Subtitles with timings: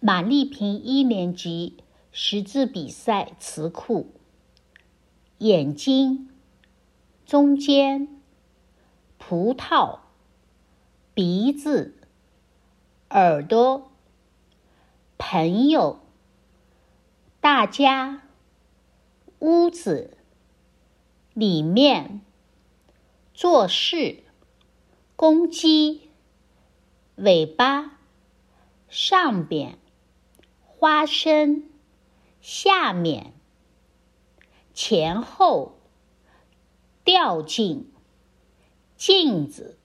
[0.00, 1.82] 马丽萍一年级
[2.12, 4.12] 识字比赛词库：
[5.38, 6.30] 眼睛、
[7.26, 8.06] 中间、
[9.18, 9.98] 葡萄、
[11.14, 11.96] 鼻子、
[13.10, 13.90] 耳朵、
[15.18, 15.98] 朋友、
[17.40, 18.22] 大家、
[19.40, 20.16] 屋子、
[21.34, 22.20] 里面、
[23.34, 24.22] 做事、
[25.16, 26.08] 公鸡、
[27.16, 27.98] 尾巴、
[28.88, 29.76] 上边。
[30.80, 31.64] 花生，
[32.40, 33.32] 下面，
[34.72, 35.76] 前后，
[37.02, 37.92] 掉进，
[38.96, 39.76] 镜子，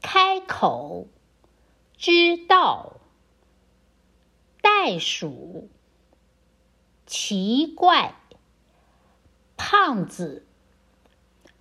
[0.00, 1.08] 开口，
[1.98, 2.94] 知道，
[4.62, 5.68] 袋鼠，
[7.04, 8.14] 奇怪，
[9.58, 10.46] 胖子，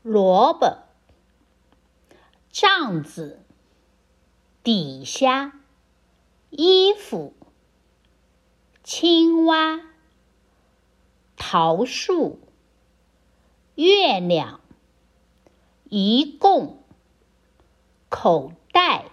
[0.01, 0.77] 萝卜，
[2.49, 3.43] 帐子，
[4.63, 5.59] 底下，
[6.51, 7.33] 衣服。
[8.85, 9.79] 青蛙、
[11.37, 12.41] 桃树、
[13.75, 14.59] 月亮、
[15.85, 16.83] 一共、
[18.09, 19.05] 口袋、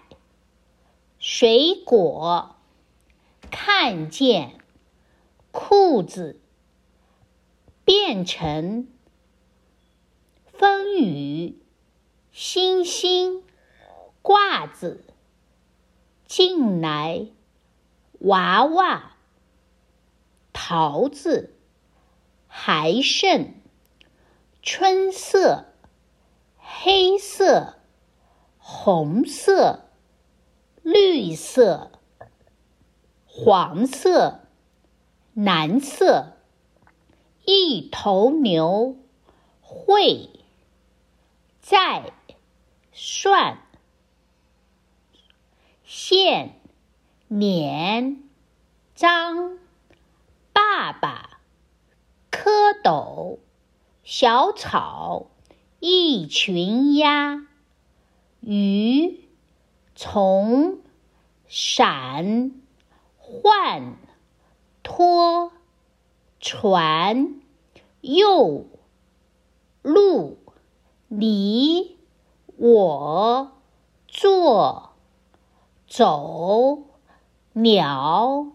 [1.20, 2.56] 水果、
[3.52, 4.58] 看见、
[5.52, 6.40] 裤子、
[7.84, 8.88] 变成、
[10.46, 11.62] 风雨、
[12.32, 13.44] 星星、
[14.20, 15.04] 褂子、
[16.26, 17.28] 进来、
[18.18, 19.19] 娃娃。
[20.72, 21.52] 桃子，
[22.46, 23.54] 还剩，
[24.62, 25.64] 春色，
[26.58, 27.80] 黑色，
[28.56, 29.88] 红色，
[30.84, 31.90] 绿色，
[33.26, 34.42] 黄色，
[35.34, 36.36] 蓝色，
[37.44, 38.96] 一头牛，
[39.60, 40.30] 会，
[41.58, 42.12] 在，
[42.92, 43.58] 算，
[45.82, 46.60] 线，
[47.26, 48.22] 年，
[48.94, 49.58] 张。
[50.92, 51.38] 爸爸，
[52.32, 53.38] 蝌蚪，
[54.02, 55.26] 小草，
[55.78, 57.46] 一群鸭，
[58.40, 59.28] 鱼，
[59.94, 60.78] 虫，
[61.46, 62.52] 闪，
[63.18, 63.94] 换，
[64.82, 65.52] 拖，
[66.40, 67.40] 船，
[68.00, 68.64] 又，
[69.82, 70.38] 路，
[71.06, 71.98] 你，
[72.56, 73.52] 我，
[74.08, 74.90] 坐，
[75.86, 76.82] 走，
[77.52, 78.46] 鸟，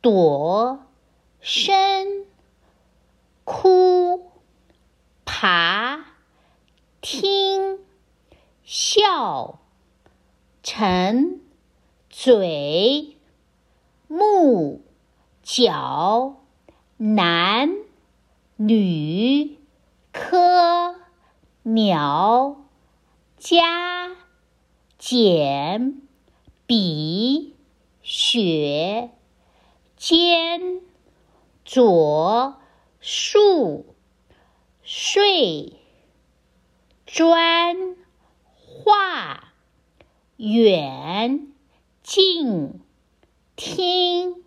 [0.00, 0.78] 躲。
[1.44, 2.24] 生，
[3.42, 4.30] 哭，
[5.24, 5.98] 爬，
[7.00, 7.80] 听，
[8.62, 9.58] 笑，
[10.62, 11.40] 沉，
[12.08, 13.16] 嘴，
[14.06, 14.82] 木，
[15.42, 16.36] 脚，
[16.96, 17.68] 男，
[18.54, 19.58] 女，
[20.12, 20.94] 科，
[21.64, 22.56] 鸟，
[23.36, 24.16] 加、
[24.96, 26.02] 减、
[26.66, 27.56] 比，
[28.00, 29.10] 雪，
[29.96, 30.91] 尖。
[31.72, 32.60] 左
[33.00, 33.86] 竖
[34.82, 35.72] 睡
[37.06, 37.96] 砖
[38.54, 39.54] 画
[40.36, 41.50] 远
[42.02, 42.78] 近
[43.56, 44.42] 听。